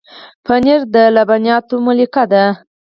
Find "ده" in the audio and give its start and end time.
2.31-2.45